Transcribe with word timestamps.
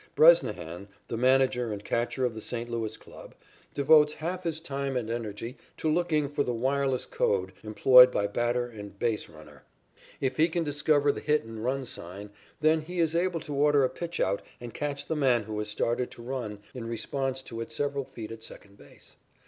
Bresnahan, 0.15 0.87
the 1.09 1.15
manager 1.15 1.71
and 1.71 1.83
catcher 1.85 2.25
of 2.25 2.33
the 2.33 2.41
St. 2.41 2.71
Louis 2.71 2.97
club, 2.97 3.35
devotes 3.75 4.15
half 4.15 4.45
his 4.45 4.59
time 4.59 4.97
and 4.97 5.11
energy 5.11 5.57
to 5.77 5.87
looking 5.91 6.27
for 6.27 6.41
the 6.43 6.55
wireless 6.55 7.05
code 7.05 7.53
employed 7.63 8.11
by 8.11 8.25
batter 8.25 8.65
and 8.65 8.97
base 8.97 9.29
runner. 9.29 9.61
If 10.19 10.37
he 10.37 10.47
can 10.47 10.63
discover 10.63 11.11
the 11.11 11.19
hit 11.21 11.43
and 11.43 11.63
run 11.63 11.85
sign, 11.85 12.31
then 12.61 12.81
he 12.81 12.99
is 12.99 13.15
able 13.15 13.41
to 13.41 13.53
order 13.53 13.83
a 13.85 13.89
pitchout 13.91 14.39
and 14.59 14.73
catch 14.73 15.05
the 15.05 15.15
man 15.15 15.43
who 15.43 15.59
has 15.59 15.67
started 15.69 16.09
to 16.09 16.23
run 16.23 16.61
in 16.73 16.87
response 16.87 17.43
to 17.43 17.61
it 17.61 17.71
several 17.71 18.05
feet 18.05 18.31
at 18.31 18.41
second 18.41 18.79
base. 18.79 19.17